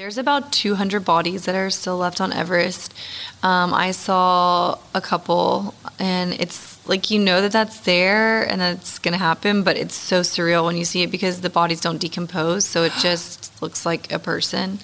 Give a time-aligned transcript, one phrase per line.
[0.00, 2.94] There's about 200 bodies that are still left on Everest.
[3.42, 8.78] Um, I saw a couple, and it's like you know that that's there and that
[8.78, 11.82] it's going to happen, but it's so surreal when you see it because the bodies
[11.82, 14.78] don't decompose, so it just looks like a person.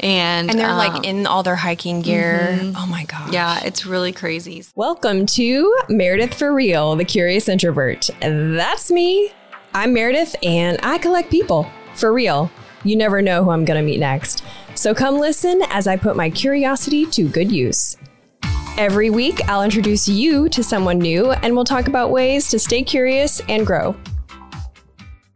[0.00, 2.58] And, And they're um, like in all their hiking gear.
[2.74, 3.32] Oh my god!
[3.32, 4.64] yeah, it's really crazy.
[4.74, 8.10] Welcome to Meredith for Real, the Curious Introvert.
[8.20, 9.30] That's me.
[9.74, 11.70] I'm Meredith and I collect people.
[11.94, 12.50] For real.
[12.84, 14.42] You never know who I'm going to meet next.
[14.74, 17.96] So come listen as I put my curiosity to good use.
[18.78, 22.82] Every week, I'll introduce you to someone new and we'll talk about ways to stay
[22.82, 23.94] curious and grow.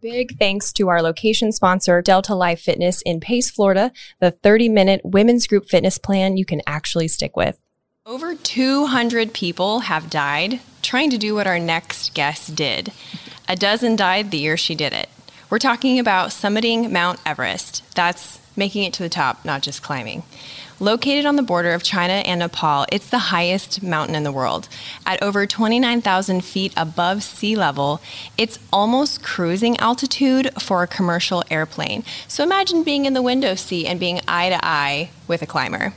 [0.01, 3.91] Big thanks to our location sponsor, Delta Life Fitness in Pace, Florida,
[4.21, 7.59] the 30 minute women's group fitness plan you can actually stick with.
[8.07, 12.93] Over 200 people have died trying to do what our next guest did.
[13.49, 15.09] A dozen died the year she did it.
[15.55, 17.85] We're talking about summiting Mount Everest.
[17.95, 20.25] That's making it to the top, not just climbing.
[20.81, 24.69] Located on the border of China and Nepal, it's the highest mountain in the world.
[25.07, 28.01] At over 29,000 feet above sea level,
[28.37, 32.03] it's almost cruising altitude for a commercial airplane.
[32.27, 35.95] So imagine being in the window seat and being eye to eye with a climber.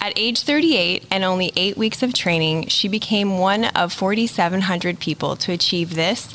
[0.00, 5.36] At age 38 and only eight weeks of training, she became one of 4,700 people
[5.36, 6.34] to achieve this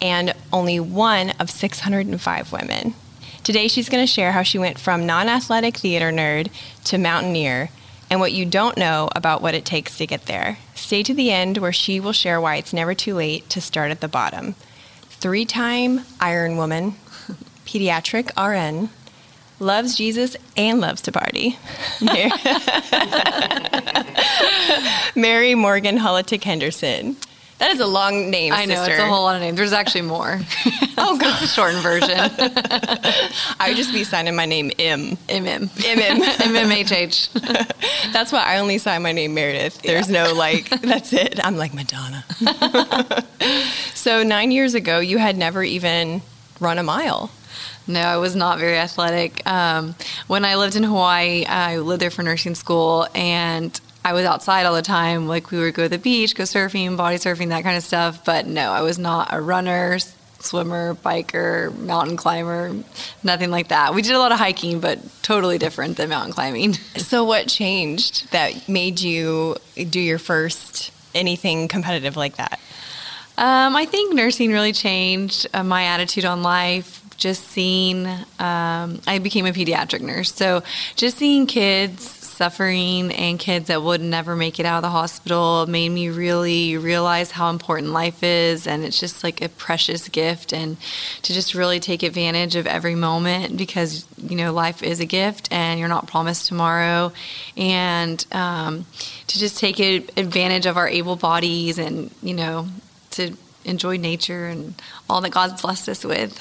[0.00, 2.94] and only one of 605 women.
[3.42, 6.50] Today, she's going to share how she went from non athletic theater nerd
[6.84, 7.70] to mountaineer
[8.10, 10.58] and what you don't know about what it takes to get there.
[10.74, 13.90] Stay to the end where she will share why it's never too late to start
[13.90, 14.54] at the bottom.
[15.08, 16.92] Three time Iron Woman,
[17.64, 18.90] pediatric RN,
[19.60, 21.56] loves Jesus and loves to party.
[25.16, 27.16] Merry, Morgan Holotik Henderson.
[27.60, 28.92] That is a long name, I know sister.
[28.94, 29.58] it's a whole lot of names.
[29.58, 30.40] There's actually more.
[30.96, 32.08] oh, god, the shortened version.
[33.60, 35.18] I would just be signing my name M.
[35.28, 35.68] MM.
[35.68, 36.20] MM.
[36.22, 38.12] MMHH.
[38.14, 39.82] That's why I only sign my name Meredith.
[39.82, 41.38] There's no like, that's it.
[41.44, 42.24] I'm like Madonna.
[43.94, 46.22] so nine years ago, you had never even
[46.60, 47.30] run a mile.
[47.86, 49.46] No, I was not very athletic.
[49.46, 49.94] Um,
[50.28, 54.64] when I lived in Hawaii, I lived there for nursing school, and I was outside
[54.66, 55.26] all the time.
[55.28, 58.24] Like we would go to the beach, go surfing, body surfing, that kind of stuff.
[58.24, 59.98] But no, I was not a runner,
[60.38, 62.74] swimmer, biker, mountain climber,
[63.22, 63.94] nothing like that.
[63.94, 66.76] We did a lot of hiking, but totally different than mountain climbing.
[66.96, 72.60] So what changed that made you do your first anything competitive like that?
[73.36, 77.02] Um, I think nursing really changed uh, my attitude on life.
[77.16, 80.32] Just seeing, um, I became a pediatric nurse.
[80.32, 80.62] So
[80.94, 85.66] just seeing kids suffering and kids that would never make it out of the hospital
[85.66, 88.66] made me really realize how important life is.
[88.66, 90.54] And it's just like a precious gift.
[90.54, 90.78] And
[91.20, 95.52] to just really take advantage of every moment because, you know, life is a gift
[95.52, 97.12] and you're not promised tomorrow.
[97.58, 98.86] And um,
[99.26, 102.68] to just take advantage of our able bodies and, you know,
[103.10, 103.36] to
[103.66, 104.80] enjoy nature and
[105.10, 106.40] all that God's blessed us with.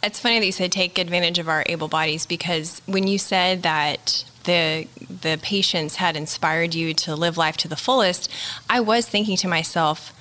[0.00, 3.64] It's funny that you said take advantage of our able bodies because when you said
[3.64, 4.86] that the
[5.22, 8.30] the patients had inspired you to live life to the fullest,
[8.68, 10.12] I was thinking to myself,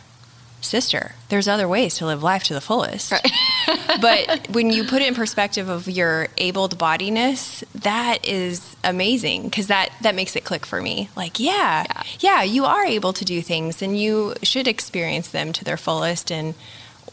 [0.62, 3.14] sister, there's other ways to live life to the fullest.
[4.02, 9.68] but when you put it in perspective of your abled bodiness, that is amazing because
[9.68, 11.10] that that makes it click for me.
[11.16, 12.04] Like, yeah, Yeah.
[12.20, 16.32] yeah, you are able to do things and you should experience them to their fullest
[16.32, 16.56] and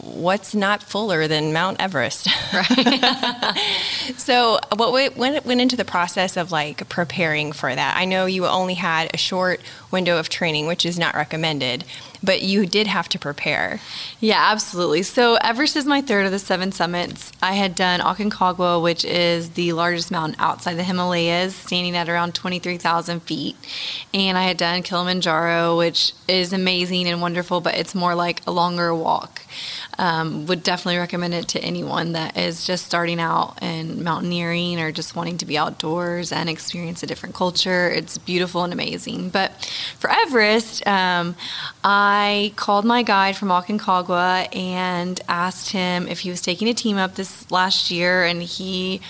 [0.01, 2.29] what's not fuller than Mount Everest?
[4.19, 7.97] so, what went, went went into the process of like preparing for that?
[7.97, 9.61] I know you only had a short
[9.91, 11.85] window of training, which is not recommended,
[12.23, 13.81] but you did have to prepare.
[14.19, 15.03] Yeah, absolutely.
[15.03, 17.31] So Everest is my third of the seven summits.
[17.43, 22.35] I had done Aconcagua, which is the largest mountain outside the Himalayas, standing at around
[22.35, 23.57] 23,000 feet.
[24.13, 28.51] And I had done Kilimanjaro, which is amazing and wonderful, but it's more like a
[28.51, 29.43] longer walk.
[29.97, 34.91] Um, would definitely recommend it to anyone that is just starting out in mountaineering or
[34.91, 37.91] just wanting to be outdoors and experience a different culture.
[37.91, 39.31] It's beautiful and amazing.
[39.31, 39.53] But
[39.99, 41.37] for Everest, um,
[41.85, 46.97] I called my guide from Aconcagua and asked him if he was taking a team
[46.97, 49.01] up this last year, and he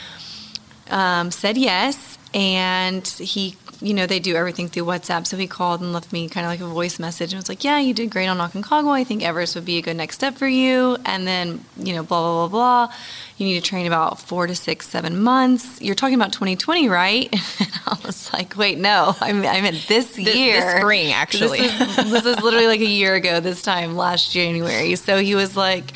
[0.90, 2.18] um, said yes.
[2.34, 5.26] and he you know, they do everything through WhatsApp.
[5.26, 7.64] So he called and left me kind of like a voice message and was like,
[7.64, 8.92] Yeah, you did great on Aconcagua.
[8.92, 10.96] I think Everest would be a good next step for you.
[11.04, 12.94] And then, you know, blah, blah, blah, blah.
[13.36, 15.80] You need to train about four to six, seven months.
[15.80, 17.34] You're talking about 2020, right?
[18.34, 20.60] And I was like, Wait, no, I mean, I meant this year.
[20.60, 21.60] This spring, actually.
[21.60, 24.94] This is, this is literally like a year ago, this time last January.
[24.96, 25.92] So he was like,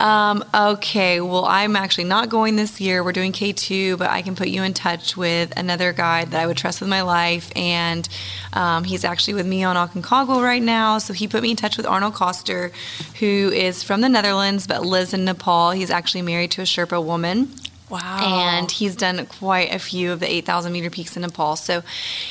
[0.00, 3.02] um, Okay, well, I'm actually not going this year.
[3.02, 6.46] We're doing K2, but I can put you in touch with another guide that I
[6.46, 8.08] would trust with my life life, and
[8.52, 10.98] um, he's actually with me on Aconcagua right now.
[10.98, 12.72] So he put me in touch with Arnold Coster,
[13.20, 15.70] who is from the Netherlands but lives in Nepal.
[15.70, 17.50] He's actually married to a Sherpa woman.
[17.92, 18.20] Wow.
[18.22, 21.56] And he's done quite a few of the 8,000 meter peaks in Nepal.
[21.56, 21.82] So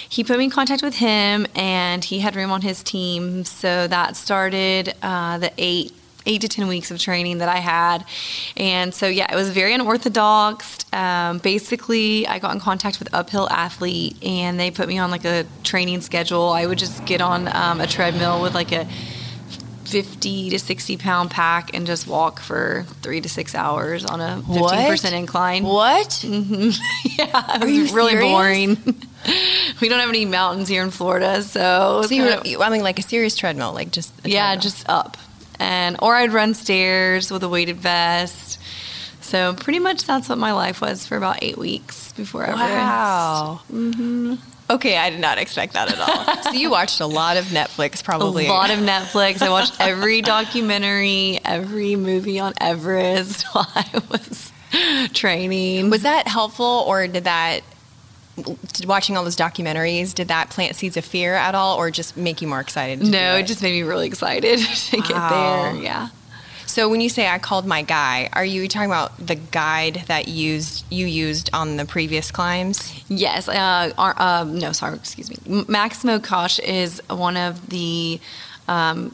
[0.10, 3.46] he put me in contact with him, and he had room on his team.
[3.46, 5.94] So that started uh, the eight
[6.28, 8.06] eight to 10 weeks of training that I had.
[8.56, 10.86] And so, yeah, it was very unorthodox.
[10.94, 15.26] Um, basically, I got in contact with Uphill Athlete and they put me on like
[15.26, 16.50] a training schedule.
[16.50, 18.88] I would just get on um, a treadmill with like a
[19.92, 24.42] 50 to 60 pound pack and just walk for three to six hours on a
[24.42, 25.14] 15% what?
[25.14, 25.64] incline.
[25.64, 26.10] What?
[26.10, 26.70] Mm-hmm.
[27.20, 28.32] yeah, it was really serious?
[28.32, 28.70] boring.
[29.82, 33.00] we don't have any mountains here in Florida, so, so you were, I mean, like
[33.00, 35.18] a serious treadmill, like just yeah, just up
[35.62, 38.60] and or I'd run stairs with a weighted vest.
[39.22, 42.60] So pretty much that's what my life was for about eight weeks before Everest.
[42.60, 43.62] Wow.
[43.72, 44.36] Mm-hmm.
[44.72, 46.44] Okay, I did not expect that at all.
[46.44, 48.48] so you watched a lot of Netflix, probably.
[48.48, 49.42] A lot of Netflix.
[49.42, 54.52] I watched every documentary, every movie on Everest while I was
[55.14, 55.90] training.
[55.90, 57.62] Was that helpful, or did that
[58.86, 62.42] watching all those documentaries, did that plant seeds of fear at all, or just make
[62.42, 63.06] you more excited?
[63.06, 63.42] no, it?
[63.42, 63.48] it?
[63.48, 65.08] just made me really excited to wow.
[65.08, 65.84] get there.
[65.84, 66.08] Yeah.
[66.72, 70.30] So when you say I called my guy, are you talking about the guide that
[70.30, 72.94] used you used on the previous climbs?
[73.10, 73.50] Yes.
[73.50, 75.66] Uh, our, uh, no, sorry, excuse me.
[75.68, 78.22] Maximo Kausch is one of the
[78.70, 79.14] um,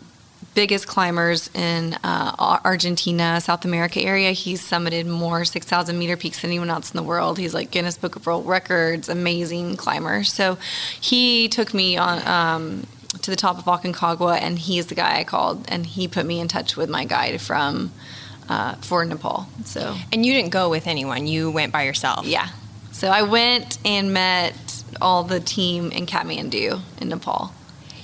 [0.54, 4.34] biggest climbers in uh, Argentina, South America area.
[4.34, 7.40] He's summited more 6,000 meter peaks than anyone else in the world.
[7.40, 10.24] He's like Guinness Book of World Records, amazing climber.
[10.24, 10.60] So
[11.02, 12.28] he took me on.
[12.28, 12.88] Um,
[13.22, 16.40] to the top of Aconcagua, and he's the guy I called, and he put me
[16.40, 17.92] in touch with my guide from
[18.50, 19.48] uh, for Nepal.
[19.66, 22.26] So, and you didn't go with anyone; you went by yourself.
[22.26, 22.50] Yeah.
[22.92, 27.52] So I went and met all the team in Kathmandu in Nepal.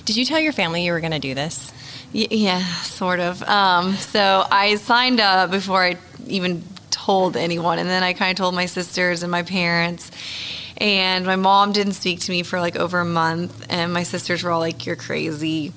[0.04, 1.72] Did you tell your family you were going to do this?
[2.12, 3.42] Yeah, sort of.
[3.42, 5.96] Um, so I signed up before I
[6.26, 10.12] even told anyone, and then I kind of told my sisters and my parents.
[10.78, 14.42] And my mom didn't speak to me for like over a month, and my sisters
[14.42, 15.72] were all like, "You're crazy."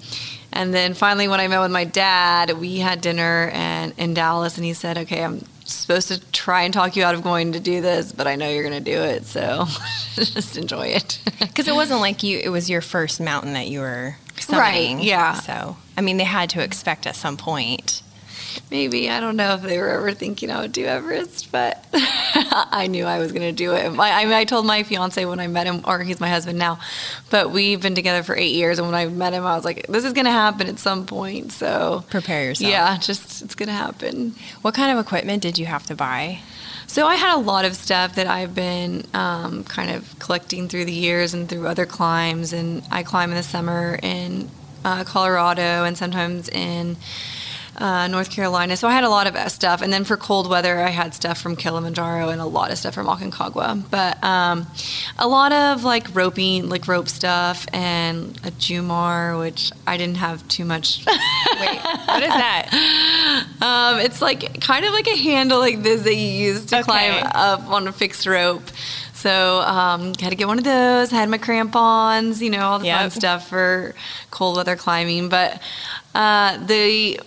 [0.52, 4.58] And then finally, when I met with my dad, we had dinner and in Dallas,
[4.58, 7.60] and he said, "Okay, I'm supposed to try and talk you out of going to
[7.60, 9.66] do this, but I know you're going to do it, so
[10.16, 13.82] just enjoy it." Because it wasn't like you; it was your first mountain that you
[13.82, 14.58] were summiting.
[14.96, 15.04] Right.
[15.04, 15.34] Yeah.
[15.34, 18.02] So I mean, they had to expect at some point.
[18.70, 22.88] Maybe I don't know if they were ever thinking I would do Everest, but I
[22.90, 23.98] knew I was going to do it.
[23.98, 26.80] I, I, I told my fiance when I met him, or he's my husband now,
[27.30, 29.88] but we've been together for eight years, and when I met him, I was like,
[29.88, 32.72] "This is going to happen at some point." So prepare yourself.
[32.72, 34.36] Yeah, just it's going to happen.
[34.62, 36.40] What kind of equipment did you have to buy?
[36.88, 40.86] So I had a lot of stuff that I've been um, kind of collecting through
[40.86, 44.50] the years and through other climbs, and I climb in the summer in
[44.86, 46.96] uh, Colorado and sometimes in
[47.78, 48.76] uh, North Carolina.
[48.76, 49.82] So I had a lot of stuff.
[49.82, 52.96] And then for cold weather, I had stuff from Kilimanjaro and a lot of stuff
[52.96, 53.84] from Aconcagua.
[53.90, 54.68] But um,
[55.18, 60.48] a lot of like roping, like rope stuff and a Jumar, which I didn't have
[60.48, 61.06] too much.
[61.06, 63.44] Wait, what is that?
[63.60, 66.84] Um, it's like kind of like a handle like this that you use to okay.
[66.84, 68.64] climb up on a fixed rope.
[69.14, 71.12] So um, had to get one of those.
[71.12, 73.00] I had my crampons, you know, all the yep.
[73.00, 73.96] fun stuff for
[74.30, 75.30] cold weather climbing.
[75.30, 75.62] But
[76.14, 77.20] uh, the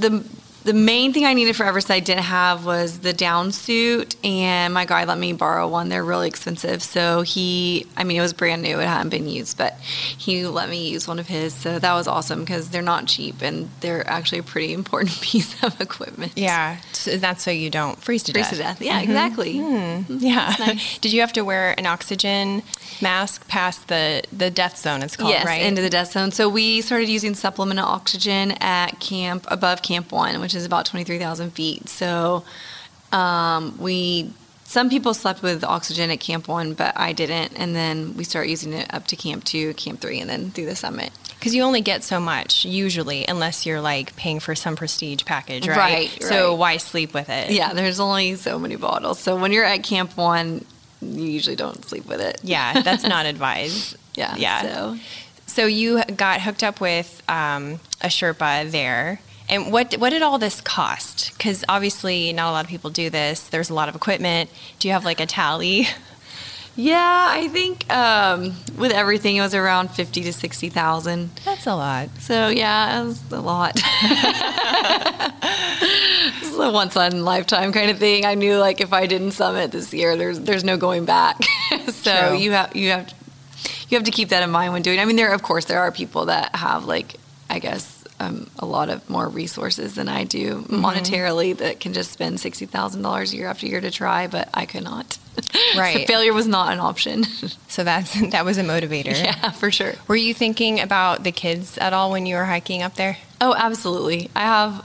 [0.00, 0.24] the
[0.68, 4.74] the main thing I needed for Everest I didn't have was the down suit, and
[4.74, 5.88] my guy let me borrow one.
[5.88, 9.56] They're really expensive, so he, I mean, it was brand new; it hadn't been used,
[9.56, 11.54] but he let me use one of his.
[11.54, 15.60] So that was awesome because they're not cheap and they're actually a pretty important piece
[15.62, 16.32] of equipment.
[16.36, 18.52] Yeah, that's so you don't freeze to freeze death.
[18.52, 18.82] to death.
[18.82, 19.10] Yeah, mm-hmm.
[19.10, 19.54] exactly.
[19.54, 20.04] Mm.
[20.20, 20.54] Yeah.
[20.58, 20.98] Nice.
[21.00, 22.62] Did you have to wear an oxygen
[23.00, 25.02] mask past the the death zone?
[25.02, 26.30] It's called yes, right into the death zone.
[26.30, 30.86] So we started using supplemental oxygen at camp above Camp One, which is is about
[30.86, 31.88] 23,000 feet.
[31.88, 32.44] So
[33.12, 34.32] um, we
[34.68, 37.58] some people slept with oxygen at Camp One, but I didn't.
[37.58, 40.66] And then we start using it up to Camp Two, Camp Three, and then through
[40.66, 41.10] the summit.
[41.38, 45.66] Because you only get so much usually, unless you're like paying for some prestige package,
[45.66, 45.76] right?
[45.76, 46.22] Right.
[46.22, 46.58] So right.
[46.58, 47.50] why sleep with it?
[47.50, 49.18] Yeah, there's only so many bottles.
[49.18, 50.66] So when you're at Camp One,
[51.00, 52.40] you usually don't sleep with it.
[52.42, 53.96] Yeah, that's not advised.
[54.16, 54.34] Yeah.
[54.36, 54.62] Yeah.
[54.62, 54.98] So
[55.46, 59.20] So you got hooked up with um, a Sherpa there.
[59.48, 61.32] And what what did all this cost?
[61.36, 63.48] Because obviously not a lot of people do this.
[63.48, 64.50] There's a lot of equipment.
[64.78, 65.88] Do you have like a tally?
[66.76, 71.30] yeah, I think um, with everything it was around fifty to sixty thousand.
[71.44, 72.10] That's a lot.
[72.18, 73.74] So yeah, it was a lot.
[76.40, 78.26] this is a once in a lifetime kind of thing.
[78.26, 81.38] I knew like if I didn't summit this year, there's there's no going back.
[81.88, 82.36] so True.
[82.36, 83.14] you have you have
[83.88, 85.00] you have to keep that in mind when doing.
[85.00, 87.16] I mean, there of course there are people that have like
[87.48, 92.10] I guess um, a lot of more resources than I do monetarily that can just
[92.12, 95.18] spend sixty thousand dollars year after year to try, but I could not.
[95.76, 96.00] Right.
[96.00, 97.24] so failure was not an option.
[97.68, 99.12] So that's that was a motivator.
[99.24, 99.94] yeah, for sure.
[100.08, 103.18] Were you thinking about the kids at all when you were hiking up there?
[103.40, 104.30] Oh, absolutely.
[104.34, 104.84] I have.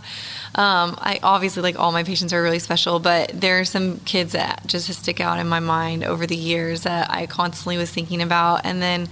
[0.55, 4.33] Um, I obviously like all my patients are really special, but there are some kids
[4.33, 8.21] that just stick out in my mind over the years that I constantly was thinking
[8.21, 8.61] about.
[8.63, 9.09] And then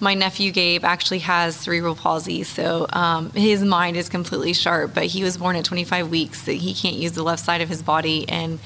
[0.00, 4.92] my nephew Gabe actually has cerebral palsy, so um, his mind is completely sharp.
[4.92, 7.70] But he was born at 25 weeks, so he can't use the left side of
[7.70, 8.58] his body, and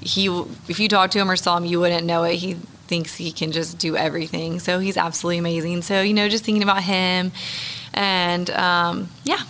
[0.00, 0.26] he,
[0.68, 2.36] if you talk to him or saw him, you wouldn't know it.
[2.36, 2.54] He
[2.88, 5.80] thinks he can just do everything, so he's absolutely amazing.
[5.80, 7.32] So you know, just thinking about him,
[7.94, 9.40] and um, yeah.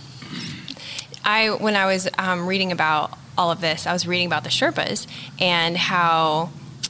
[1.23, 4.49] I when I was um, reading about all of this, I was reading about the
[4.49, 5.07] Sherpas
[5.39, 6.49] and how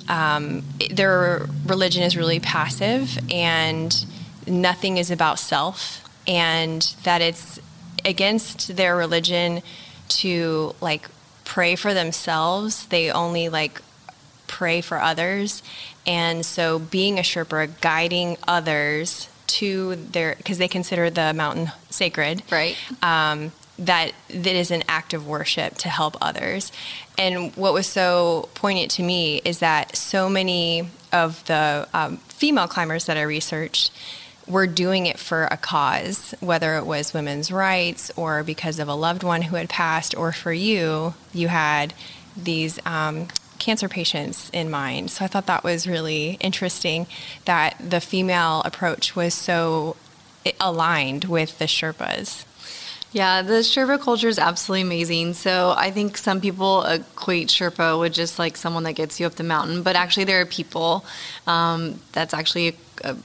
[0.09, 4.05] um, their religion is really passive and
[4.47, 7.59] nothing is about self, and that it's
[8.03, 9.61] against their religion
[10.09, 11.07] to like
[11.45, 12.87] pray for themselves.
[12.87, 13.81] They only like
[14.47, 15.61] pray for others,
[16.05, 22.41] and so being a Sherpa, guiding others to their because they consider the mountain sacred,
[22.49, 22.75] Right.
[23.03, 26.71] um, that that is an act of worship to help others.
[27.17, 32.67] And what was so poignant to me is that so many of the um, female
[32.67, 33.91] climbers that I researched
[34.47, 38.93] were doing it for a cause, whether it was women's rights or because of a
[38.93, 41.93] loved one who had passed, or for you, you had
[42.35, 43.27] these um,
[43.59, 45.11] cancer patients in mind.
[45.11, 47.07] So I thought that was really interesting
[47.45, 49.95] that the female approach was so
[50.59, 52.45] aligned with the Sherpas.
[53.13, 55.33] Yeah, the Sherpa culture is absolutely amazing.
[55.33, 59.33] So I think some people equate Sherpa with just like someone that gets you up
[59.35, 61.03] the mountain, but actually there are people
[61.45, 63.17] um, that's actually a, a,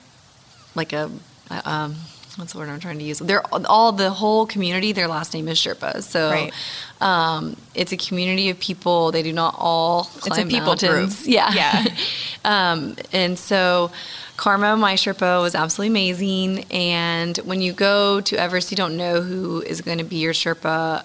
[0.75, 1.09] like a,
[1.51, 1.95] a um,
[2.37, 3.21] what's the word I'm trying to use?
[3.21, 4.93] They're all the whole community.
[4.93, 6.03] Their last name is Sherpa.
[6.03, 6.53] So Right.
[7.01, 9.13] um, it's a community of people.
[9.13, 11.11] They do not all It's a climb people group.
[11.25, 11.85] Yeah, Yeah.
[12.45, 13.91] um, and so
[14.37, 16.65] Karma, my Sherpa, was absolutely amazing.
[16.71, 20.33] And when you go to Everest, you don't know who is going to be your
[20.33, 21.05] Sherpa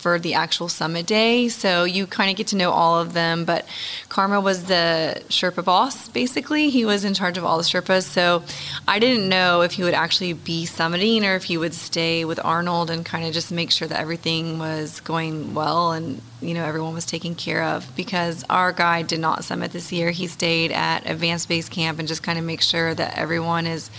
[0.00, 1.48] for the actual summit day.
[1.48, 3.44] So you kind of get to know all of them.
[3.44, 3.66] But
[4.08, 6.70] Karma was the Sherpa boss, basically.
[6.70, 8.04] He was in charge of all the Sherpas.
[8.04, 8.42] So
[8.88, 12.40] I didn't know if he would actually be summiting or if he would stay with
[12.42, 16.64] Arnold and kind of just make sure that everything was going well and, you know,
[16.64, 17.94] everyone was taken care of.
[17.94, 20.12] Because our guide did not summit this year.
[20.12, 23.90] He stayed at Advanced Base Camp and just kind of make sure that everyone is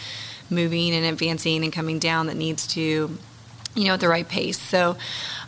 [0.50, 3.18] moving and advancing and coming down that needs to
[3.76, 4.60] you know, at the right pace.
[4.60, 4.98] So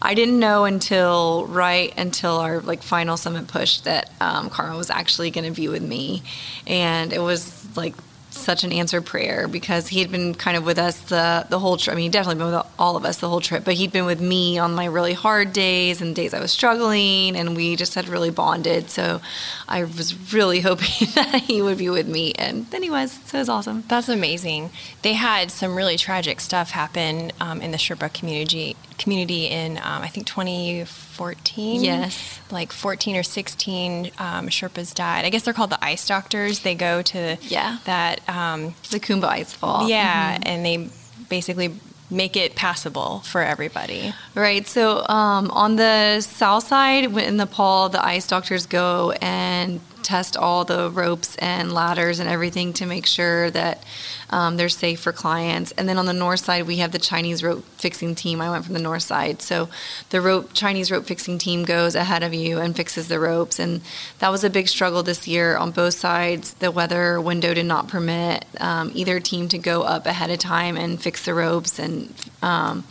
[0.04, 4.90] I didn't know until right until our like final summit push that um, Karma was
[4.90, 6.24] actually going to be with me,
[6.68, 7.96] and it was like
[8.30, 11.78] such an answered prayer because he had been kind of with us the the whole
[11.78, 11.94] trip.
[11.94, 14.20] I mean, definitely been with all of us the whole trip, but he'd been with
[14.20, 18.10] me on my really hard days and days I was struggling, and we just had
[18.10, 18.90] really bonded.
[18.90, 19.22] So
[19.70, 23.14] I was really hoping that he would be with me, and then he was.
[23.26, 23.86] So it was awesome.
[23.88, 24.72] That's amazing.
[25.02, 30.02] They had some really tragic stuff happen um, in the Sherpa community community in um,
[30.02, 31.84] I think 2014.
[31.84, 32.40] Yes.
[32.52, 35.26] like 14 or 16 um, Sherpas died.
[35.26, 36.60] I guess they're called the ice doctors.
[36.62, 37.78] They go to Yeah.
[37.86, 39.88] that um, The Khumbu Ice Fall.
[39.90, 40.90] yeah, and they
[41.30, 41.74] basically
[42.10, 44.14] make it passable for everybody.
[44.36, 44.68] Right.
[44.68, 50.66] So um, on the south side, in Nepal, the ice doctors go and test all
[50.66, 53.84] the ropes and ladders and everything to make sure that
[54.30, 55.72] um, they're safe for clients.
[55.74, 58.42] And then on the north side, we have the Chinese rope fixing team.
[58.42, 59.70] I went from the north side, so
[60.10, 63.60] the rope Chinese rope fixing team goes ahead of you and fixes the ropes.
[63.60, 63.82] And
[64.20, 66.54] that was a big struggle this year on both sides.
[66.56, 70.78] The weather window did not permit um, either team to go up ahead of time
[70.78, 72.14] and fix the ropes and.
[72.42, 72.84] Um,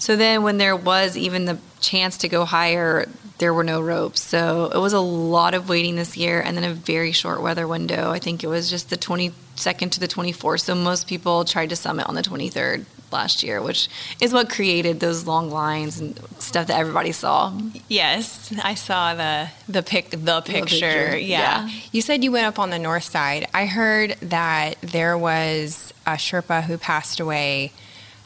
[0.00, 3.06] so then, when there was even the chance to go higher,
[3.40, 4.20] there were no ropes.
[4.20, 7.66] So it was a lot of waiting this year, and then a very short weather
[7.66, 8.10] window.
[8.12, 10.60] I think it was just the 22nd to the 24th.
[10.60, 13.88] So most people tried to summit on the 23rd last year, which
[14.20, 17.52] is what created those long lines and stuff that everybody saw.
[17.88, 20.86] Yes, I saw the the pic the picture.
[20.86, 21.66] picture, Yeah.
[21.66, 21.70] yeah.
[21.92, 23.48] You said you went up on the north side.
[23.52, 27.72] I heard that there was a Sherpa who passed away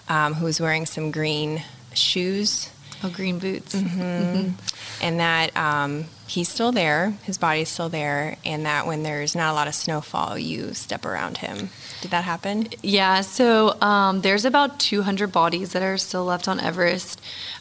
[0.09, 1.63] um, who was wearing some green
[1.95, 2.69] shoes
[3.03, 3.75] Oh, green boots.
[5.01, 9.53] and that um, he's still there, his body's still there, and that when there's not
[9.53, 11.71] a lot of snowfall, you step around him.
[12.01, 12.69] Did that happen?
[12.83, 17.21] Yeah, so um, there's about 200 bodies that are still left on Everest.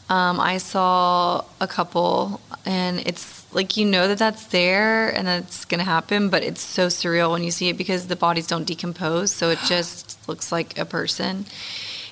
[0.09, 5.65] Um, I saw a couple, and it's like you know that that's there and that's
[5.65, 8.65] going to happen, but it's so surreal when you see it because the bodies don't
[8.65, 11.45] decompose, so it just looks like a person.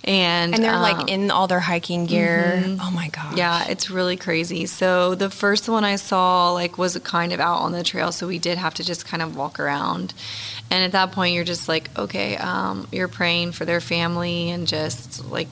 [0.04, 2.64] And And they're um, like in all their hiking gear.
[2.80, 3.38] Oh my gosh.
[3.38, 4.66] yeah, it's really crazy.
[4.66, 8.28] So the first one I saw like was kind of out on the trail, so
[8.28, 10.14] we did have to just kind of walk around.
[10.72, 14.68] And at that point, you're just like, okay, um, you're praying for their family and
[14.68, 15.50] just like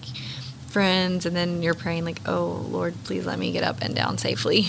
[0.67, 4.17] friends, and then you're praying like, oh Lord, please let me get up and down
[4.17, 4.65] safely.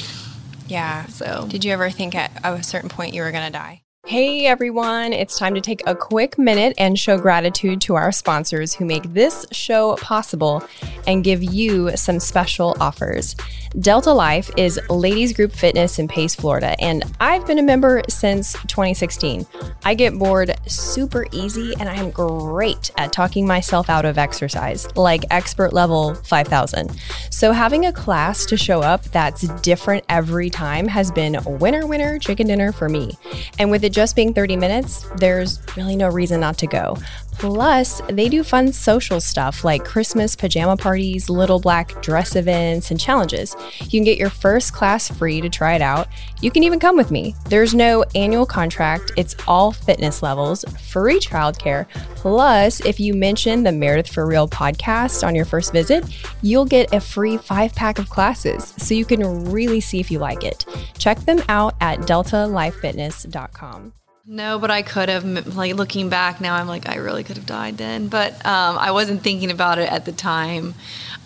[0.66, 1.06] Yeah.
[1.08, 3.82] So Did you ever think at a certain point you were going to die?
[4.10, 8.74] Hey everyone, it's time to take a quick minute and show gratitude to our sponsors
[8.74, 10.64] who make this show possible
[11.06, 13.36] and give you some special offers.
[13.78, 18.54] Delta Life is ladies group fitness in Pace, Florida, and I've been a member since
[18.66, 19.46] 2016.
[19.84, 25.24] I get bored super easy and I'm great at talking myself out of exercise, like
[25.30, 26.90] expert level 5000.
[27.30, 32.18] So having a class to show up that's different every time has been winner winner
[32.18, 33.16] chicken dinner for me.
[33.60, 36.96] And with it just being 30 minutes, there's really no reason not to go.
[37.32, 43.00] Plus, they do fun social stuff like Christmas pajama parties, little black dress events, and
[43.00, 43.56] challenges.
[43.80, 46.08] You can get your first class free to try it out.
[46.42, 47.34] You can even come with me.
[47.48, 51.88] There's no annual contract, it's all fitness levels, free childcare.
[52.16, 56.04] Plus, if you mention the Meredith for Real podcast on your first visit,
[56.42, 60.18] you'll get a free five pack of classes so you can really see if you
[60.18, 60.66] like it.
[60.98, 63.94] Check them out at deltalifefitness.com.
[64.32, 65.24] No, but I could have.
[65.56, 68.06] Like looking back now, I'm like, I really could have died then.
[68.06, 70.74] But um, I wasn't thinking about it at the time.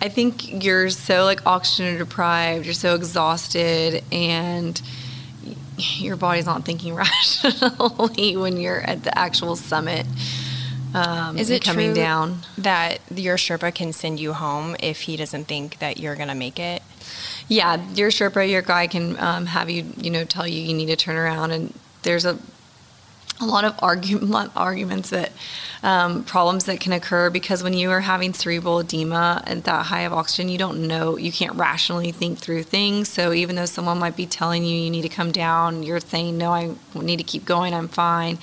[0.00, 4.80] I think you're so like oxygen deprived, you're so exhausted, and
[5.76, 10.06] your body's not thinking rationally when you're at the actual summit.
[10.94, 12.38] Um, Is it coming down?
[12.56, 16.34] that your Sherpa can send you home if he doesn't think that you're going to
[16.34, 16.82] make it?
[17.48, 20.86] Yeah, your Sherpa, your guy can um, have you, you know, tell you you need
[20.86, 22.38] to turn around, and there's a
[23.40, 25.32] a lot of argument arguments that
[25.82, 30.02] um, problems that can occur because when you are having cerebral edema and that high
[30.02, 33.08] of oxygen, you don't know, you can't rationally think through things.
[33.08, 36.38] So even though someone might be telling you you need to come down, you're saying
[36.38, 38.38] no, I need to keep going, I'm fine,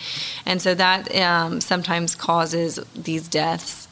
[0.46, 3.88] and so that um, sometimes causes these deaths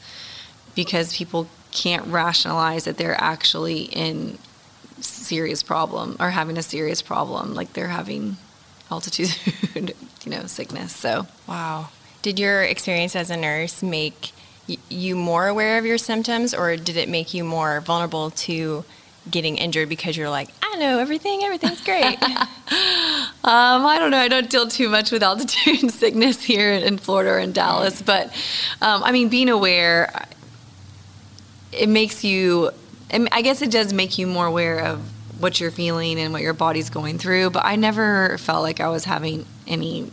[0.74, 4.38] because people can't rationalize that they're actually in
[5.00, 8.36] serious problem or having a serious problem like they're having
[8.90, 9.34] altitude
[9.74, 11.88] you know sickness so Wow.
[12.22, 14.32] Did your experience as a nurse make
[14.68, 18.84] y- you more aware of your symptoms, or did it make you more vulnerable to
[19.30, 22.18] getting injured because you're like, I know everything, everything's great?
[22.22, 27.30] um, i don't know i don't deal too much with altitude sickness here in florida
[27.30, 28.26] or in dallas but
[28.82, 30.26] um, i mean being aware
[31.72, 32.70] it makes you
[33.12, 35.00] I i guess it does make you more aware of
[35.40, 38.88] what you're feeling and what your body's going through but i never felt like i
[38.88, 40.08] was having any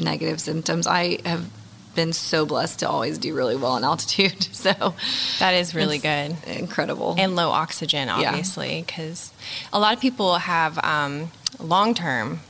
[0.00, 1.48] negative symptoms i have
[1.94, 4.94] been so blessed to always do really well in altitude so
[5.38, 6.36] that is really good.
[6.46, 9.32] incredible And low oxygen, obviously, because
[9.72, 12.40] a lot of people have um, long term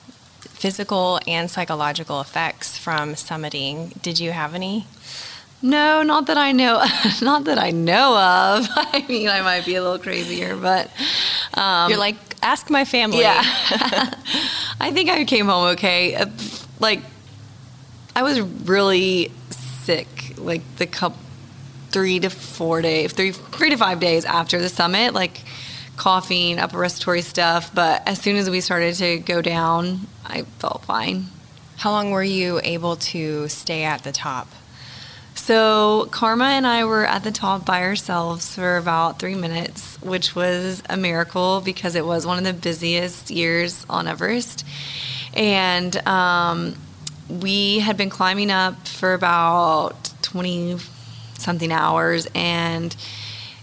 [0.40, 4.00] physical and psychological effects from summiting.
[4.02, 4.86] Did you have any?
[5.62, 6.82] No, not that I know.
[7.22, 8.66] Not that I know of.
[8.76, 10.90] I mean, I might be a little crazier, but
[11.52, 13.20] um, you're like, ask my family.
[13.20, 13.42] yeah.
[14.80, 16.14] I think I came home okay.
[16.14, 16.26] Uh,
[16.78, 17.00] Like,
[18.16, 20.34] I was really sick.
[20.38, 21.14] Like the cup,
[21.90, 25.12] three to four days, three three to five days after the summit.
[25.12, 25.42] Like
[25.98, 27.70] coughing, upper respiratory stuff.
[27.74, 31.26] But as soon as we started to go down, I felt fine.
[31.76, 34.48] How long were you able to stay at the top?
[35.40, 40.36] So Karma and I were at the top by ourselves for about three minutes, which
[40.36, 44.66] was a miracle because it was one of the busiest years on Everest.
[45.32, 46.76] And um,
[47.28, 50.76] we had been climbing up for about 20
[51.38, 52.94] something hours and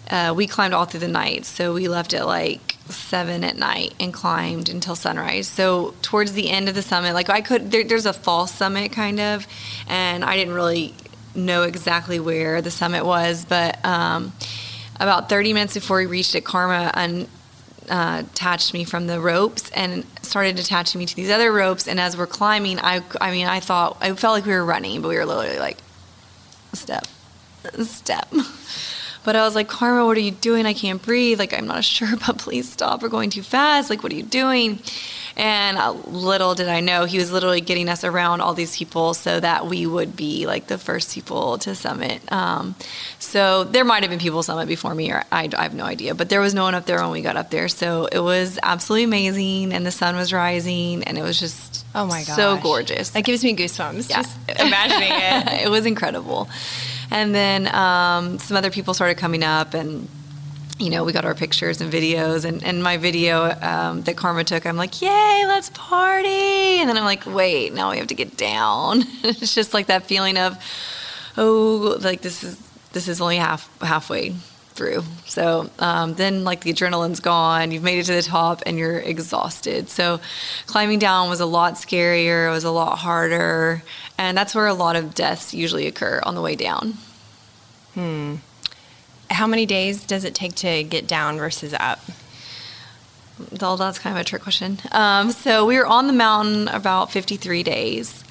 [0.09, 1.45] uh, we climbed all through the night.
[1.45, 5.47] So we left at like seven at night and climbed until sunrise.
[5.47, 8.91] So towards the end of the summit, like I could, there, there's a false summit
[8.91, 9.45] kind of,
[9.87, 10.95] and I didn't really
[11.37, 14.33] know exactly where the summit was, but um,
[14.99, 17.27] about 30 minutes before we reached it, Karma un-
[17.89, 21.87] uh, attached me from the ropes and started attaching me to these other ropes.
[21.87, 25.01] And as we're climbing, I, I mean, I thought, I felt like we were running,
[25.01, 25.77] but we were literally like,
[26.73, 27.05] step,
[27.83, 28.27] step.
[29.27, 30.65] But I was like, Karma, what are you doing?
[30.65, 31.37] I can't breathe.
[31.37, 33.01] Like, I'm not sure, but please stop.
[33.01, 33.89] We're going too fast.
[33.89, 34.79] Like, what are you doing?
[35.37, 39.39] And little did I know, he was literally getting us around all these people so
[39.39, 42.19] that we would be like the first people to summit.
[42.31, 42.73] Um,
[43.19, 46.15] so there might have been people summit before me, or I, I have no idea,
[46.15, 47.67] but there was no one up there when we got up there.
[47.67, 52.07] So it was absolutely amazing, and the sun was rising, and it was just Oh
[52.07, 53.11] my god, so gorgeous.
[53.11, 54.23] That gives me goosebumps Yeah.
[54.23, 55.65] just imagining it.
[55.65, 56.49] it was incredible.
[57.11, 60.09] And then um, some other people started coming up, and
[60.79, 62.45] you know, we got our pictures and videos.
[62.45, 66.79] And, and my video um, that Karma took, I'm like, yay, let's party.
[66.79, 69.03] And then I'm like, wait, now we have to get down.
[69.23, 70.57] it's just like that feeling of,
[71.37, 72.61] oh, like this is
[72.93, 74.31] this is only half halfway
[74.77, 75.03] through.
[75.25, 78.99] So um, then, like the adrenaline's gone, you've made it to the top, and you're
[78.99, 79.89] exhausted.
[79.89, 80.19] So
[80.67, 82.47] climbing down was a lot scarier.
[82.47, 83.83] It was a lot harder,
[84.17, 86.93] and that's where a lot of deaths usually occur on the way down.
[89.29, 91.99] How many days does it take to get down versus up?
[93.61, 94.79] Well, that's kind of a trick question.
[94.91, 98.23] Um, so we were on the mountain about 53 days.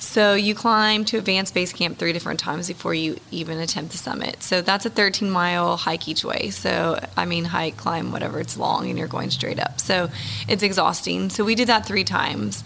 [0.00, 3.98] So you climb to advanced base camp three different times before you even attempt the
[3.98, 4.42] summit.
[4.42, 6.48] So that's a 13 mile hike each way.
[6.48, 8.40] So I mean hike, climb, whatever.
[8.40, 9.78] It's long and you're going straight up.
[9.78, 10.08] So
[10.48, 11.28] it's exhausting.
[11.28, 12.64] So we did that three times.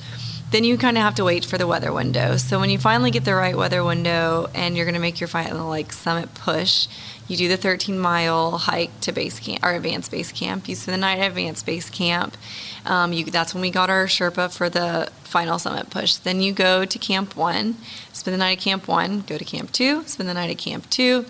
[0.53, 2.37] Then you kind of have to wait for the weather window.
[2.37, 5.27] So when you finally get the right weather window and you're going to make your
[5.27, 6.87] final like summit push,
[7.27, 10.69] you do the 13 mile hike to base camp or advanced base camp.
[10.69, 12.37] You spend the night at advanced base camp.
[12.85, 16.17] Um, you, that's when we got our Sherpa for the final summit push.
[16.17, 17.77] Then you go to camp one,
[18.13, 20.91] spend the night at camp one, go to camp two, spend the night at camp
[20.91, 21.25] two.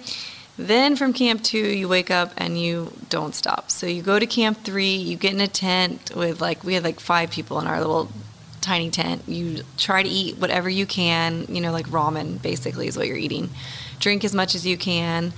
[0.57, 3.71] Then from camp two, you wake up and you don't stop.
[3.71, 6.85] So you go to camp three, you get in a tent with like, we had
[6.85, 8.09] like five people in our little
[8.61, 9.23] tiny tent.
[9.27, 13.17] You try to eat whatever you can, you know, like ramen basically is what you're
[13.17, 13.51] eating.
[13.99, 15.33] Drink as much as you can,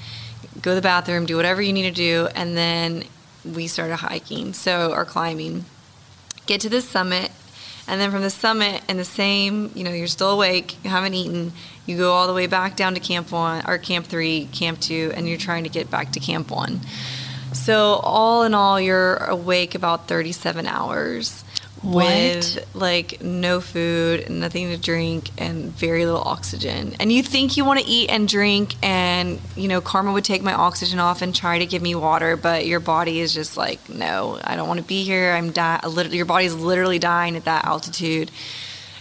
[0.61, 3.05] go to the bathroom, do whatever you need to do, and then
[3.45, 5.65] we started hiking, so or climbing.
[6.47, 7.31] Get to the summit,
[7.89, 11.15] and then from the summit and the same, you know, you're still awake, you haven't
[11.15, 11.53] eaten,
[11.87, 15.13] you go all the way back down to camp one or camp three, camp two,
[15.15, 16.81] and you're trying to get back to camp one.
[17.53, 21.45] So all in all, you're awake about 37 hours
[21.95, 26.95] with like no food, nothing to drink, and very little oxygen.
[26.99, 30.43] And you think you want to eat and drink, and you know, Karma would take
[30.43, 33.89] my oxygen off and try to give me water, but your body is just like,
[33.89, 35.33] no, I don't want to be here.
[35.33, 35.81] I'm dying.
[36.13, 38.31] Your body's literally dying at that altitude.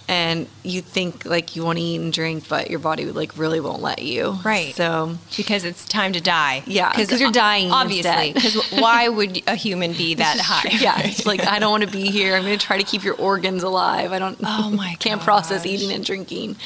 [0.08, 3.60] And you think like you want to eat and drink, but your body like really
[3.60, 4.38] won't let you.
[4.44, 4.76] Right.
[4.76, 6.62] So Because it's time to die.
[6.68, 6.92] Yeah.
[6.96, 8.34] Because you're dying Obviously.
[8.34, 10.70] Because why would a human be that high?
[10.78, 12.36] yeah, it's like I don't want to be here.
[12.36, 14.12] I'm going to try to keep your organs alive.
[14.12, 14.38] I don't.
[14.44, 16.58] Oh my can't process eating and drinking.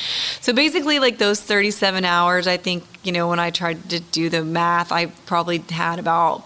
[0.42, 4.30] So basically, like those 37 hours, I think you know when I tried to do
[4.30, 6.46] the math, I probably had about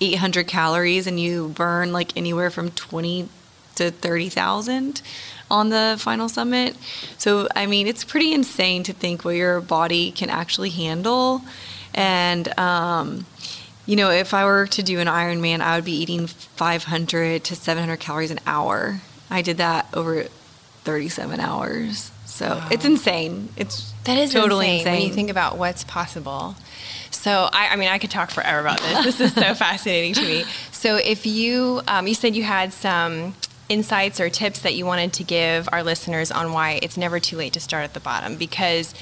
[0.00, 3.28] 800 calories, and you burn like anywhere from 20
[3.76, 5.02] to 30,000
[5.50, 6.76] on the final summit.
[7.18, 11.42] So I mean, it's pretty insane to think what your body can actually handle,
[11.94, 12.58] and.
[12.58, 13.26] um
[13.86, 17.54] you know, if I were to do an Ironman, I would be eating 500 to
[17.54, 19.02] 700 calories an hour.
[19.28, 20.22] I did that over
[20.84, 22.10] 37 hours.
[22.24, 23.50] So it's insane.
[23.58, 24.92] It's That is totally insane, insane.
[24.94, 26.56] when you think about what's possible.
[27.10, 29.04] So I, I mean, I could talk forever about this.
[29.04, 30.44] This is so fascinating to me.
[30.72, 33.34] So if you, um, you said you had some
[33.68, 37.36] insights or tips that you wanted to give our listeners on why it's never too
[37.36, 38.94] late to start at the bottom, because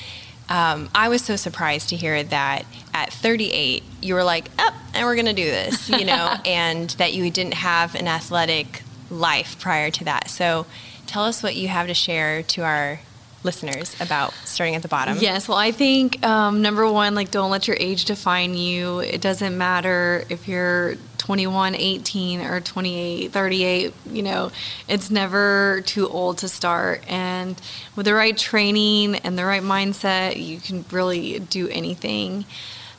[0.49, 5.07] um, I was so surprised to hear that at 38 you were like, up, and
[5.07, 9.59] we're going to do this, you know, and that you didn't have an athletic life
[9.61, 10.31] prior to that.
[10.31, 10.67] So
[11.07, 13.01] tell us what you have to share to our
[13.45, 15.19] listeners about starting at the bottom.
[15.19, 19.01] Yes, well, I think um, number one, like, don't let your age define you.
[19.01, 23.95] It doesn't matter if you're 21, 18, or 28, 38.
[24.11, 24.51] You know,
[24.89, 27.05] it's never too old to start.
[27.07, 27.61] And
[27.95, 32.45] with the right training and the right mindset, you can really do anything.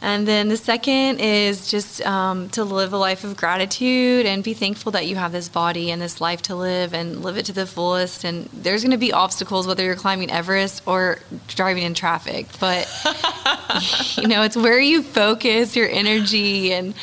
[0.02, 4.54] And then the second is just um, to live a life of gratitude and be
[4.54, 7.54] thankful that you have this body and this life to live and live it to
[7.54, 8.24] the fullest.
[8.24, 12.48] And there's going to be obstacles, whether you're climbing Everest or driving in traffic.
[12.60, 12.90] But,
[14.18, 16.94] you know, it's where you focus your energy and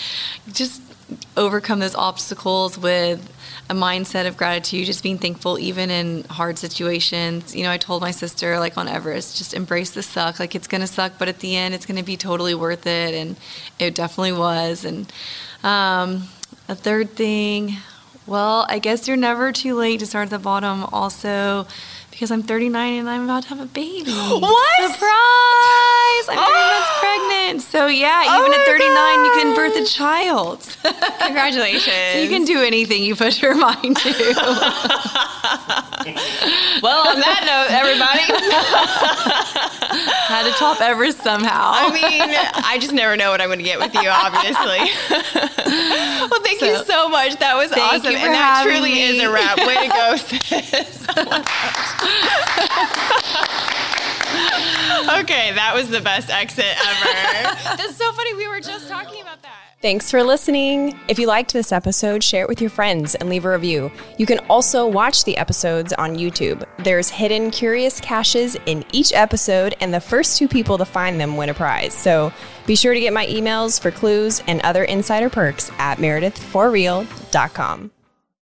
[0.53, 0.81] just
[1.37, 3.33] overcome those obstacles with
[3.69, 7.55] a mindset of gratitude, just being thankful even in hard situations.
[7.55, 10.41] You know, I told my sister, like on Everest, just embrace the suck.
[10.41, 13.15] Like it's to suck, but at the end, it's to be totally worth it.
[13.15, 13.37] And
[13.79, 14.85] it definitely was.
[14.85, 15.13] And
[15.63, 16.25] um,
[16.69, 17.77] a third thing,
[18.27, 20.85] well, I guess you're never too late to start at the bottom.
[20.93, 21.67] Also,
[22.21, 24.13] because I'm 39 and I'm about to have a baby.
[24.13, 24.93] What?
[24.93, 26.29] Surprise!
[26.29, 26.99] I'm three months ah!
[27.01, 27.63] pregnant.
[27.63, 30.63] So yeah, Oh even at 39, you can birth a child.
[30.63, 30.93] so
[31.25, 32.23] Congratulations.
[32.23, 34.13] you can do anything you put your mind to.
[36.83, 38.21] well, on that note, everybody.
[40.07, 41.73] Had to top Everest somehow.
[41.75, 42.31] I mean,
[42.65, 44.91] I just never know what I'm going to get with you, obviously.
[46.31, 47.37] well, thank you So, so much.
[47.39, 48.13] That was thank awesome.
[48.13, 49.59] you for And that having truly is a wrap.
[49.59, 51.07] Way to go, sis.
[55.21, 57.77] okay, that was the best exit ever.
[57.77, 58.35] That's so funny.
[58.35, 59.70] We were just talking about that.
[59.83, 61.01] Thanks for listening.
[61.09, 63.91] If you liked this episode, share it with your friends and leave a review.
[64.19, 66.67] You can also watch the episodes on YouTube.
[66.85, 71.39] There's hidden curious caches in each episode, and the first two people to find them
[71.39, 71.95] win a prize.
[71.95, 72.31] So
[72.67, 77.91] be sure to get my emails for clues and other insider perks at meredithforreal.com.